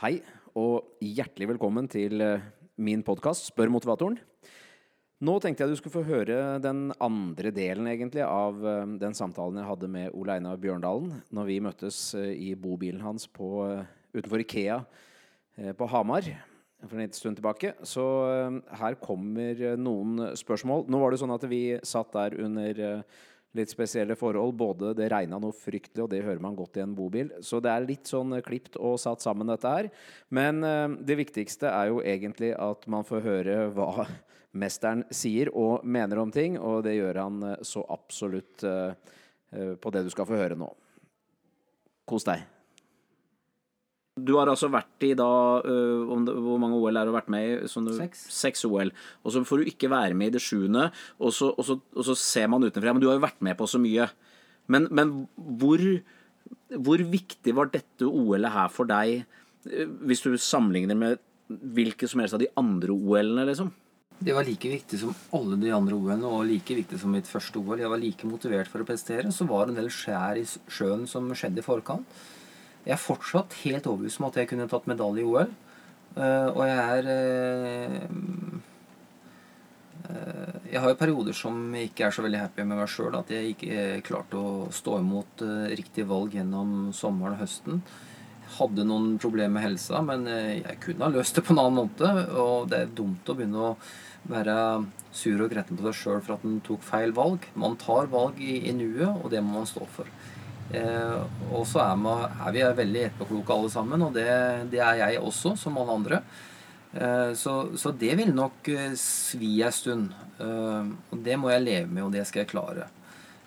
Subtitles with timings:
[0.00, 0.14] Hei,
[0.56, 2.44] og hjertelig velkommen til eh,
[2.80, 4.14] min podkast Spør motivatoren.
[5.20, 9.60] Nå tenkte jeg du skulle få høre den andre delen egentlig av eh, den samtalen
[9.60, 13.50] jeg hadde med Ole Einar Bjørndalen når vi møttes eh, i bobilen hans på,
[14.16, 14.80] utenfor Ikea
[15.76, 16.24] på Hamar
[16.86, 17.74] for en liten stund tilbake.
[17.84, 18.06] Så
[18.80, 20.86] her kommer noen spørsmål.
[20.88, 23.04] Nå var det sånn at vi satt der under
[23.56, 24.54] litt spesielle forhold.
[24.58, 27.32] Både det regna noe fryktelig, og det hører man godt i en bobil.
[27.44, 29.90] Så det er litt sånn eh, klipt og satt sammen, dette her.
[30.30, 34.06] Men uh, det viktigste er jo egentlig at man får høre hva
[34.62, 38.66] mesteren sier og mener om ting, og det gjør han uh, så absolutt
[39.50, 40.68] på det du skal få høre nå.
[42.06, 42.44] Kos deg.
[44.26, 45.28] Du har altså vært i da
[45.64, 47.56] uh, Hvor mange OL er du vært med i?
[47.66, 48.24] Du, seks.
[48.34, 48.92] Seks OL.
[49.24, 50.88] Og så får du ikke være med i det sjuende,
[51.18, 53.58] og så, og så, og så ser man utenfra Men du har jo vært med
[53.58, 54.08] på så mye.
[54.70, 55.82] Men, men hvor,
[56.76, 59.24] hvor, viktig var dette OL-et her for deg,
[60.06, 63.72] hvis du sammenligner med hvilke som helst av de andre OL-ene, liksom?
[64.20, 67.56] Det var like viktig som alle de andre OL-ene, og like viktig som mitt første
[67.56, 67.80] OL.
[67.80, 69.32] Jeg var like motivert for å prestere.
[69.32, 72.20] Så var det en del skjær i sjøen som skjedde i forkant.
[72.86, 75.50] Jeg er fortsatt helt overbevist om at jeg kunne tatt medalje i OL.
[76.16, 78.06] Eh, og jeg er uh,
[80.08, 83.18] uh, Jeg har jo perioder som ikke er så veldig happy med meg sjøl.
[83.20, 85.44] At jeg ikke klarte å stå imot
[85.76, 87.82] riktig valg gjennom sommeren og høsten.
[88.56, 92.08] Hadde noen problemer med helsa, men jeg kunne ha løst det på en annen måte.
[92.34, 93.76] Og det er dumt å begynne å
[94.30, 94.56] være
[95.16, 97.46] sur og gretten på seg sjøl for at en tok feil valg.
[97.58, 100.10] Man tar valg i, i nuet, og det må man stå for.
[100.70, 104.28] Eh, og så er, er, vi veldig etterpåkloke alle sammen, og det,
[104.70, 106.20] det, er jeg også, som alle andre.
[106.94, 110.14] Eh, så, så, det vil nok eh, svi ei stund.
[110.40, 112.86] Og det må jeg leve med, og det skal jeg klare.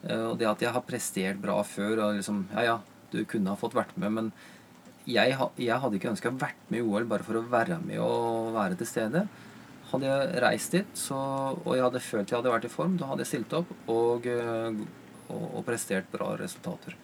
[0.04, 2.76] Og det at jeg har prestert bra før og liksom Ja, ja,
[3.10, 4.28] du kunne ha fått vært med, men
[5.10, 8.52] jeg, jeg hadde ikke ønska vært med i OL bare for å være med og
[8.54, 9.24] være til stede.
[9.90, 11.18] Hadde jeg reist dit så,
[11.56, 14.30] og jeg hadde følt jeg hadde vært i form, da hadde jeg stilt opp og,
[15.30, 16.98] og, og prestert bra resultater.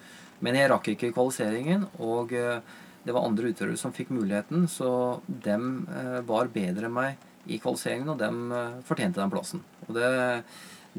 [0.44, 2.62] Men jeg rakk ikke kvalifiseringen, og eh,
[3.04, 4.92] det var andre utøvere som fikk muligheten, så
[5.28, 9.66] dem eh, var bedre enn meg i kvalifiseringen, og dem eh, fortjente den plassen.
[9.88, 10.10] Og det,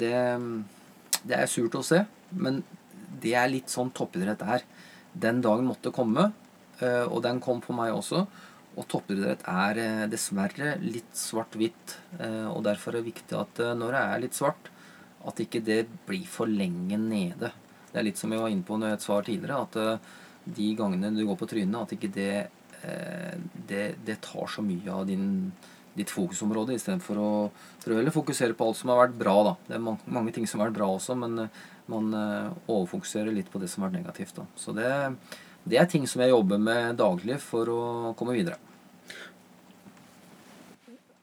[0.00, 0.12] det,
[1.24, 2.02] det er surt å se,
[2.36, 2.62] men
[3.20, 4.66] det er litt sånn toppidrett er.
[5.12, 6.30] Den dagen måtte komme,
[6.80, 8.22] og den kom på meg også.
[8.78, 11.96] Og toppidrett er dessverre litt svart-hvitt.
[12.54, 14.70] Og derfor er det viktig at når det er litt svart,
[15.28, 17.50] at ikke det blir for lenge nede.
[17.90, 20.70] Det er litt som jeg var inne på når et svar tidligere, at uh, de
[20.78, 22.46] gangene du går på trynet, at ikke det,
[22.84, 23.34] uh,
[23.68, 25.50] det, det tar så mye av din,
[25.96, 27.32] ditt fokusområde, istedenfor å
[27.82, 29.36] prøve å fokusere på alt som har vært bra.
[29.50, 29.54] Da.
[29.66, 32.12] Det er mange, mange ting som har vært bra også, men uh, man
[32.70, 34.36] overfokuserer litt på det som har vært negativt.
[34.36, 34.44] Da.
[34.54, 34.86] Så det,
[35.66, 37.80] det er ting som jeg jobber med daglig for å
[38.14, 38.60] komme videre.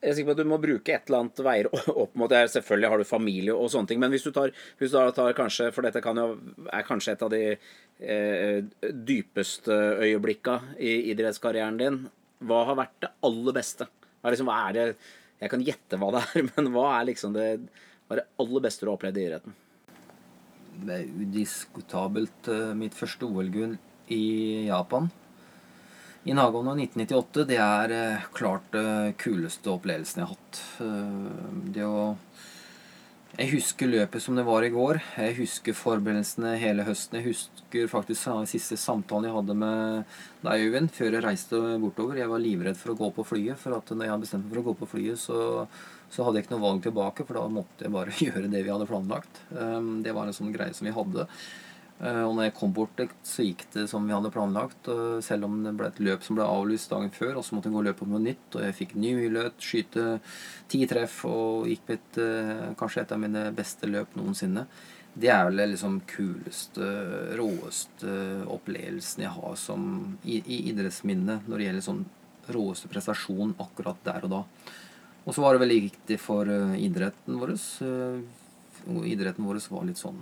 [0.07, 1.68] Jeg er sikker på at du må bruke et eller annet veier
[2.03, 2.45] opp mot det.
[2.53, 5.68] Selvfølgelig har du familie og sånne ting, men hvis du tar, hvis du tar kanskje
[5.75, 6.28] For dette jo,
[6.72, 9.75] er kanskje et av de eh, dypeste
[10.06, 12.00] øyeblikka i idrettskarrieren din.
[12.47, 13.90] Hva har vært det aller beste?
[14.22, 14.88] Hva er, liksom, hva er det
[15.44, 17.51] Jeg kan gjette hva det er, men hva er liksom det,
[18.07, 19.59] hva er det aller beste du har opplevd i idretten?
[20.88, 23.75] Det er udiskutabelt uh, mitt første OL-gull
[24.13, 24.24] i
[24.69, 25.12] Japan.
[26.28, 30.58] I Nagano 1998, det er eh, klart det eh, kuleste opplevelsen jeg har hatt.
[30.84, 32.18] Eh, det å
[33.38, 35.00] Jeg husker løpet som det var i går.
[35.16, 37.20] Jeg husker forberedelsene hele høsten.
[37.20, 42.20] Jeg husker faktisk den siste samtalen jeg hadde med deg, Øyvind, før jeg reiste bortover.
[42.20, 44.56] Jeg var livredd for å gå på flyet, for at når jeg hadde bestemt meg
[44.56, 45.40] for å gå på flyet, så,
[46.12, 48.74] så hadde jeg ikke noe valg tilbake, for da måtte jeg bare gjøre det vi
[48.74, 49.46] hadde planlagt.
[49.48, 51.30] Det var en sånn greie som vi hadde.
[51.97, 54.90] Eh, og når jeg kom bort så gikk det som vi hadde planlagt.
[55.25, 57.78] Selv om det ble et løp som ble avlyst dagen før, og så måtte jeg
[57.78, 58.50] gå og løpe om noe nytt.
[58.53, 60.06] Og jeg fikk ny mulighet, skyte
[60.72, 64.68] ti treff og gikk på et, eh, kanskje et av mine beste løp noensinne.
[65.18, 66.88] Det er vel liksom kuleste,
[67.40, 68.12] råeste
[68.53, 72.03] opplevelsen jeg har som, i, i idrettsminnet når det gjelder sånn
[72.54, 74.44] råeste prestasjon akkurat der og da.
[75.25, 77.56] Og så var det veldig viktig for eh, idretten vår.
[79.10, 80.22] Idretten vår var litt sånn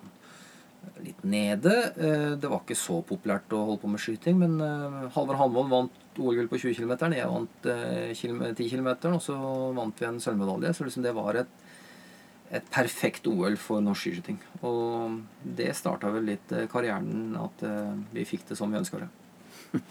[1.03, 1.73] litt nede.
[1.95, 5.71] Eh, det var ikke så populært å holde på med skyting, men eh, Halvard Hanvold
[5.71, 6.93] vant OL-gull på 20 km.
[7.15, 9.35] Jeg vant 10 km, og så
[9.75, 10.73] vant vi en sølvmedalje.
[10.75, 11.51] Så liksom det var et,
[12.55, 14.39] et perfekt OL for norsk skiskyting.
[14.67, 15.19] Og
[15.57, 17.65] det starta vel litt eh, karrieren, at
[18.15, 19.11] vi fikk det som vi ønska det.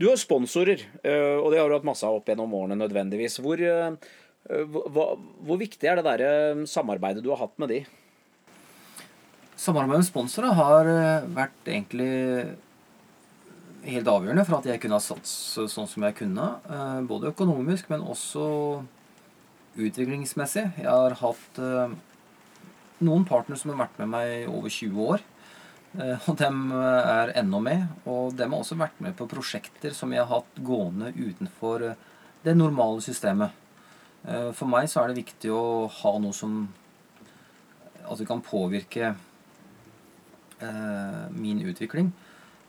[0.00, 3.38] Du har sponsorer, og det har du hatt masse av opp gjennom årene nødvendigvis.
[3.44, 3.60] Hvor,
[4.42, 5.12] hvor,
[5.46, 7.78] hvor viktig er det der samarbeidet du har hatt med de?
[9.56, 12.10] Samarbeidet med sponsorer har eh, vært egentlig
[13.86, 16.48] helt avgjørende for at jeg kunne ha satse sånn som jeg kunne.
[16.68, 18.44] Eh, både økonomisk, men også
[19.80, 20.66] utviklingsmessig.
[20.76, 21.94] Jeg har hatt eh,
[23.00, 25.24] noen partnere som har vært med meg i over 20 år.
[25.96, 27.86] Og dem er ennå med.
[28.04, 31.86] Og dem har også vært med på prosjekter som jeg har hatt gående utenfor
[32.44, 33.54] det normale systemet.
[34.26, 36.66] For meg så er det viktig å ha noe som
[38.04, 39.14] altså kan påvirke
[41.36, 42.12] min utvikling.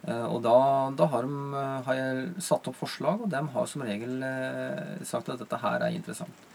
[0.07, 0.57] Eh, og da,
[0.95, 4.99] da har, de, eh, har, jeg satt opp forslag, og de har som regel eh,
[5.07, 6.45] sagt at dette her er interessant.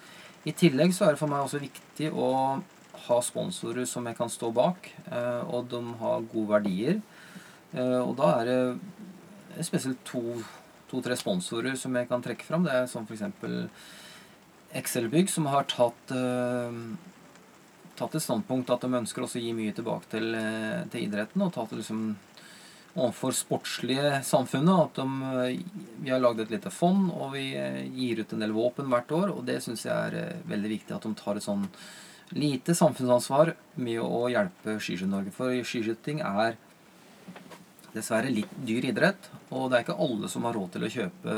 [0.49, 2.31] I tillegg så er det for meg også viktig å
[3.06, 4.88] ha sponsorer som jeg kan stå bak,
[5.49, 6.99] og de har gode verdier.
[7.79, 12.67] Og da er det spesielt to-tre to, sponsorer som jeg kan trekke fram.
[12.67, 13.23] Det er som f.eks.
[14.82, 16.14] Excel-bygg, som har tatt,
[17.98, 20.36] tatt et standpunkt at de ønsker også å gi mye tilbake til,
[20.92, 22.12] til idretten, og tatt liksom
[22.94, 24.80] overfor sportslige samfunnet.
[24.80, 25.60] At de, eh,
[26.02, 29.12] vi har lagd et lite fond, og vi eh, gir ut en del våpen hvert
[29.12, 29.32] år.
[29.36, 31.68] Og det syns jeg er eh, veldig viktig at de tar et sånn
[32.32, 35.32] lite samfunnsansvar med å hjelpe Skiskytter-Norge.
[35.36, 36.56] For skiskyting er
[37.92, 41.34] dessverre litt dyr idrett, og det er ikke alle som har råd til å kjøpe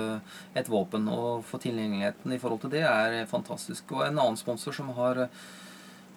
[0.54, 1.08] et våpen.
[1.10, 3.90] Og for tilgjengeligheten i forhold til det er fantastisk.
[3.90, 5.24] Og en annen sponsor som har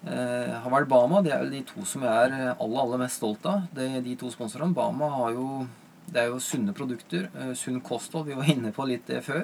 [0.06, 1.24] eh, har vært Bama.
[1.26, 3.66] Det er vel de to som jeg er aller, aller mest stolt av.
[3.74, 4.76] Det, de to sponsorene.
[4.78, 5.68] Bama har jo
[6.08, 7.28] Det er jo sunne produkter.
[7.36, 8.30] Eh, sunn kosthold.
[8.30, 9.44] Vi var inne på litt det før.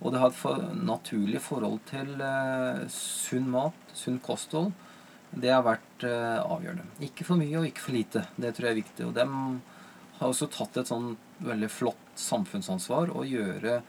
[0.00, 4.72] Og det har et for, naturlig forhold til eh, sunn mat, sunn kosthold.
[5.34, 6.86] Det har vært eh, avgjørende.
[7.08, 8.26] Ikke for mye og ikke for lite.
[8.36, 9.06] Det tror jeg er viktig.
[9.08, 9.32] Og dem
[10.18, 11.14] har også tatt et sånn
[11.44, 13.80] veldig flott samfunnsansvar å gjøre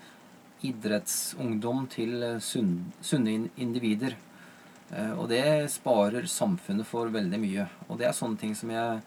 [0.68, 4.18] idrettsungdom til eh, sunne individer.
[4.94, 7.68] Eh, og det sparer samfunnet for veldig mye.
[7.88, 9.02] Og det er sånne ting som jeg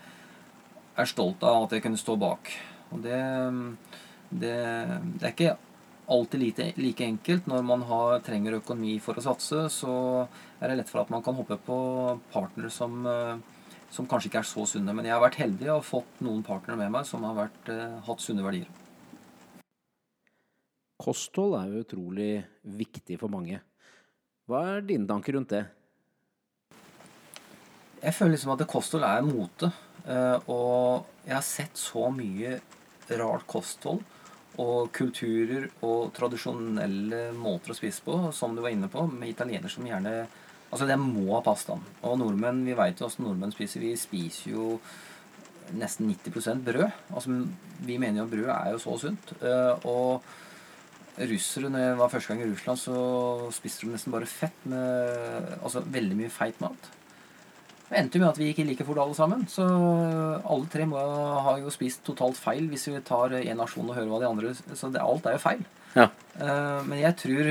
[1.01, 2.53] er stolt av at jeg kunne stå bak.
[2.91, 3.21] Og det,
[4.31, 4.57] det,
[5.17, 5.57] det er ikke
[6.11, 7.47] alltid like, like, enkelt.
[7.47, 9.95] Når man har, trenger økonomi for å satse, så
[10.59, 11.79] er det lett for at man kan hoppe på
[12.35, 13.39] partnere som, eh,
[13.95, 14.95] som kanskje ikke er så sunne.
[14.97, 17.99] Men jeg har vært heldig og fått noen partnere med meg som har vært, eh,
[18.09, 18.69] hatt sunne verdier.
[21.01, 23.63] Kosthold er jo utrolig viktig for mange.
[24.51, 25.63] Hva er dine tanker rundt det?
[28.01, 29.69] Jeg føler liksom at kosthold er mote.
[30.11, 32.57] Eh, og jeg har sett så mye
[33.21, 34.01] rart kosthold
[34.61, 39.71] og kulturer og tradisjonelle måter å spise på, som du var inne på, med italienere
[39.73, 40.23] som gjerne
[40.71, 41.81] Altså, det må ha pastaen.
[42.07, 43.83] Og nordmenn, vi veit jo åssen nordmenn spiser.
[43.83, 44.67] Vi spiser jo
[45.75, 46.85] nesten 90% brød.
[47.11, 47.41] Altså,
[47.83, 49.33] vi mener jo at brød er jo så sunt.
[49.43, 50.23] Eh, og
[51.19, 55.53] russere Når jeg var første gang i Russland, så spiste de nesten bare fett med
[55.61, 56.91] Altså veldig mye feit mat.
[57.91, 59.41] Det endte med at vi gikk i like fort alle sammen.
[59.51, 61.01] Så alle tre må
[61.43, 64.53] ha jo spist totalt feil hvis vi tar én nasjon og hører hva de andre
[64.55, 65.65] Så det, alt er jo feil.
[65.97, 66.07] Ja.
[66.39, 67.49] Uh, men jeg tror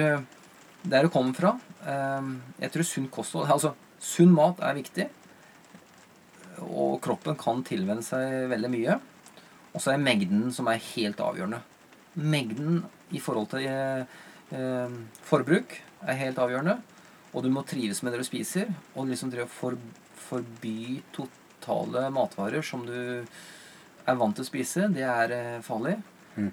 [0.87, 2.29] Der det kommer fra uh,
[2.63, 5.09] Jeg tror sunn kosthold Altså, sunn mat er viktig.
[6.69, 8.95] Og kroppen kan tilvenne seg veldig mye.
[9.73, 11.59] Og så er mengden som er helt avgjørende.
[12.15, 12.81] Mengden
[13.15, 14.17] i forhold til eh,
[14.55, 15.75] eh, forbruk
[16.05, 16.79] er helt avgjørende.
[17.33, 18.71] Og du må trives med det du spiser.
[18.95, 19.77] Og liksom for,
[20.29, 22.95] forby totale matvarer som du
[24.09, 25.97] er vant til å spise, det er eh, farlig.
[26.35, 26.51] Mm.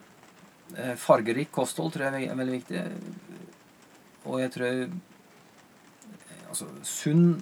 [0.76, 2.86] Eh, fargerik kosthold tror jeg er veldig viktig.
[4.26, 4.88] Og jeg tror
[6.46, 7.32] Altså sunn,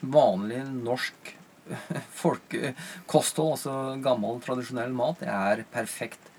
[0.00, 1.32] vanlig norsk
[2.22, 6.31] folkekosthold, altså gammel, tradisjonell mat, det er perfekt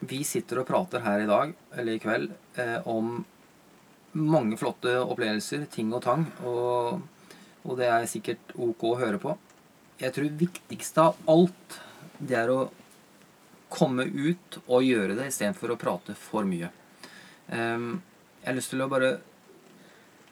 [0.00, 3.20] vi sitter og prater her i dag, eller i kveld, eh, om
[4.16, 6.26] mange flotte opplevelser, ting og tang.
[6.48, 7.00] Og,
[7.64, 9.36] og, det er sikkert ok å høre på.
[10.00, 11.80] Jeg tror viktigste av alt,
[12.18, 12.60] det er å
[13.70, 16.72] komme ut og gjøre det istedenfor å prate for mye.
[17.52, 18.00] Um,
[18.40, 19.12] jeg har lyst til å bare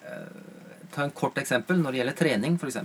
[0.08, 0.40] uh,
[0.94, 1.78] ta en kort eksempel.
[1.78, 2.80] Når det gjelder trening, f.eks.,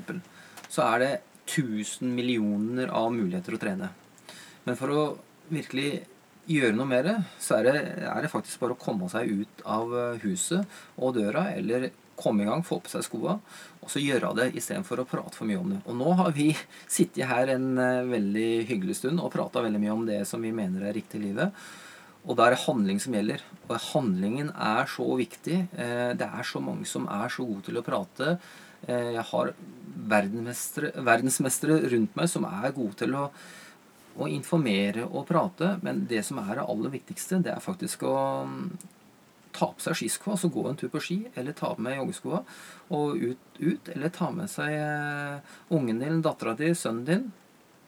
[0.74, 1.12] så er det
[1.48, 3.90] 1000 millioner av muligheter å trene.
[4.68, 5.04] Men for å
[5.54, 6.04] virkelig
[6.50, 9.62] gjøre noe med det, så er det, er det, faktisk bare å komme seg ut
[9.70, 13.38] av eh, huset og døra, eller komme i gang, få på seg skoa,
[13.84, 15.80] og så gjøre det istedenfor å prate for mye om det.
[15.90, 16.52] Og nå har vi
[16.98, 20.54] sittet her en uh, veldig hyggelig stund og prata veldig mye om det som vi
[20.56, 21.64] mener er riktig i livet.
[22.24, 23.42] Og da er det handling som gjelder.
[23.66, 25.58] Og handlingen er så viktig.
[25.74, 28.38] Uh, det er så mange som er så gode til å prate.
[28.84, 29.52] Jeg har
[30.12, 33.30] verdensmestere, verdensmestere rundt meg som er gode til å
[34.20, 38.15] å informere og prate, men det som er det aller viktigste, det er faktisk å
[38.50, 38.65] mm,
[39.53, 42.41] ta på seg skiskoa, altså gå en tur på ski, eller ta med joggeskoa
[42.98, 47.29] og ut, ut, eller ta med seg uh, ungen din, dattera di, sønnen din.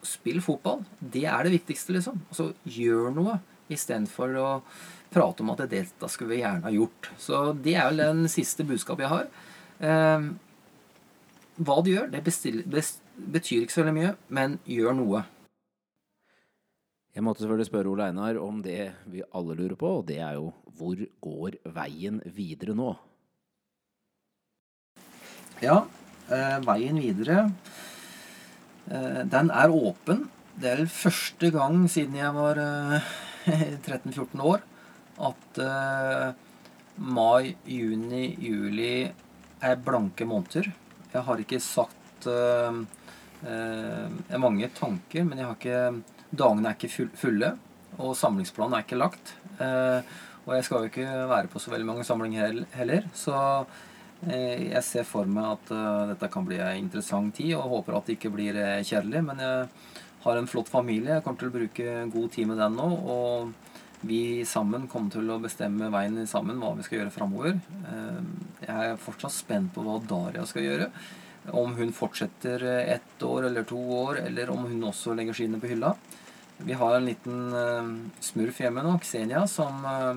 [0.05, 0.83] Spill fotball.
[0.99, 2.21] Det er det viktigste, liksom.
[2.29, 3.39] Altså, gjør noe.
[3.73, 4.49] istedenfor å
[5.09, 7.09] prate om at det, dette skulle vi gjerne ha gjort.
[7.17, 9.31] Så det er vel den siste budskapet jeg har.
[9.89, 10.27] Eh,
[11.65, 15.23] hva du gjør, det bestiller, best, betyr ikke så veldig mye, men gjør noe.
[17.15, 20.33] Jeg måtte selvfølgelig spørre Ole Einar om det vi alle lurer på, og det er
[20.35, 22.89] jo hvor går veien videre nå?
[25.63, 25.85] Ja,
[26.27, 27.45] eh, veien videre
[28.91, 30.25] eh, Den er åpen.
[30.59, 33.07] Det er første gang siden jeg var eh,
[33.87, 34.65] 13-14 år
[35.29, 36.33] at eh,
[36.99, 39.05] mai, juni, juli
[39.63, 40.67] er blanke måneder.
[41.13, 42.83] Jeg har ikke sagt eh,
[43.47, 47.55] eh, Jeg har mange tanker, men jeg har ikke Dagene er ikke fulle,
[47.97, 49.33] og samlingsplanen er ikke lagt.
[49.63, 50.15] Eh,
[50.45, 53.35] og jeg skal jo ikke være på så veldig mange samlinger heller, så
[54.27, 57.97] eh, jeg ser for meg at uh, dette kan bli en interessant tid, og håper
[57.97, 59.23] at det ikke blir kjedelig.
[59.25, 59.67] Men jeg
[60.25, 61.15] har en flott familie.
[61.15, 62.89] Jeg kommer til å bruke god tid med den nå.
[63.15, 67.55] Og vi sammen kommer til å bestemme veien sammen, hva vi skal gjøre framover.
[68.61, 70.89] Jeg er fortsatt spent på hva Daria skal gjøre.
[71.53, 75.69] Om hun fortsetter ett år eller to år, eller om hun også legger skiene på
[75.73, 75.93] hylla.
[76.57, 77.87] Vi har en liten uh,
[78.23, 80.15] smurf hjemme nå, Xenia, som uh,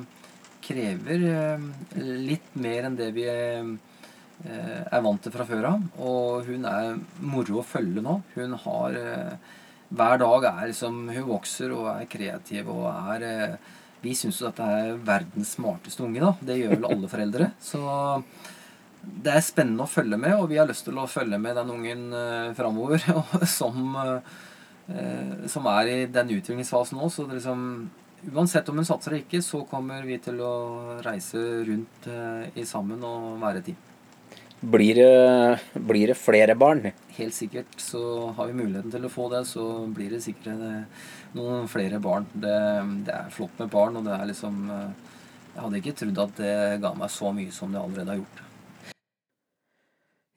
[0.62, 1.68] krever uh,
[1.99, 5.87] litt mer enn det vi er vant til fra før av.
[5.99, 8.21] Og hun er moro å følge nå.
[8.37, 8.99] Hun har
[9.88, 13.57] Hver dag er liksom Hun vokser og er kreativ og er
[14.04, 16.30] Vi syns jo dette er verdens smarteste unge, da.
[16.38, 17.50] Det gjør vel alle foreldre.
[17.59, 17.83] Så
[19.02, 21.75] det er spennende å følge med, og vi har lyst til å følge med den
[21.75, 22.07] ungen
[22.54, 23.02] framover.
[23.59, 24.21] som Eh,
[25.49, 27.09] som er i den utviklingsfasen nå.
[27.12, 27.90] Så det liksom,
[28.33, 30.54] uansett om hun satser eller ikke, så kommer vi til å
[31.04, 33.85] reise rundt eh, i sammen og være team.
[34.59, 36.88] Blir det, blir det, flere barn?
[37.14, 37.76] Helt sikkert.
[37.78, 38.00] Så
[38.35, 41.07] har vi muligheten til å få det, så blir det sikkert eh,
[41.38, 42.26] noen flere barn.
[42.33, 42.59] Det,
[43.07, 46.83] det er flott med barn, og det er liksom Jeg hadde ikke trodd at det
[46.83, 48.45] ga meg så mye som det allerede har gjort.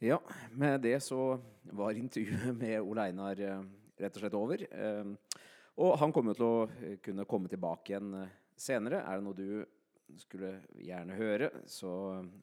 [0.02, 0.18] Ja,
[0.58, 1.36] med det så
[1.78, 3.38] var intervjuet med Ole Einar
[4.02, 4.64] rett og slett over.
[4.72, 5.16] Ehm,
[5.82, 9.04] og han kommer til å eh, kunne komme tilbake igjen eh, senere.
[9.06, 11.92] Er det noe du skulle gjerne høre, så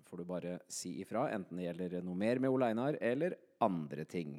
[0.09, 1.27] får du bare si ifra.
[1.35, 4.39] Enten det gjelder noe mer med Ole Einar, eller andre ting.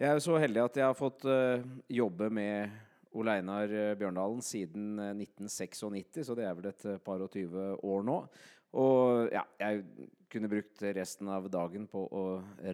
[0.00, 1.60] Jeg er jo så heldig at jeg har fått uh,
[1.92, 2.78] jobbe med
[3.20, 8.16] Ole Einar Bjørndalen siden 1996, så det er vel et par og tyve år nå.
[8.80, 12.24] Og ja, jeg kunne brukt resten av dagen på å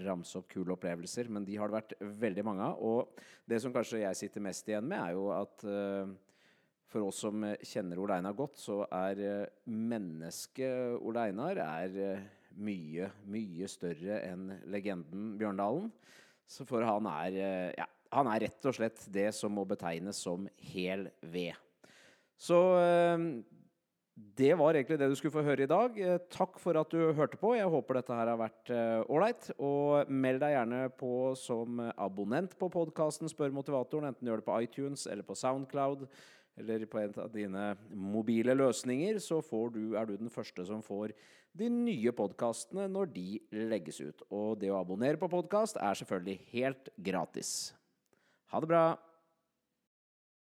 [0.04, 1.94] ramse opp kule opplevelser, men de har det vært
[2.24, 2.78] veldig mange av.
[2.84, 6.12] Og det som kanskje jeg sitter mest igjen med, er jo at uh,
[6.92, 12.28] for oss som kjenner Ole Einar godt, så er uh, mennesket Ole Einar er uh,
[12.56, 15.90] mye, mye større enn legenden Bjørndalen.
[16.46, 17.36] Så for han er
[17.74, 21.56] ja, han er rett og slett det som må betegnes som hel ved.
[22.38, 22.60] Så
[24.16, 25.98] det var egentlig det du skulle få høre i dag.
[26.00, 27.50] Eh, takk for at du hørte på.
[27.56, 29.50] Jeg håper dette her har vært eh, ålreit.
[29.60, 34.48] Og meld deg gjerne på som abonnent på podkasten Spør motivatoren, enten du gjør det
[34.48, 36.06] på iTunes eller på Soundcloud
[36.56, 39.42] eller på en av dine mobile løsninger, så
[39.74, 41.12] du, er du den første som får
[41.56, 44.24] de nye podkastene når de legges ut.
[44.30, 47.50] Og det å abonnere på podkast er selvfølgelig helt gratis.
[48.52, 48.86] Ha det bra.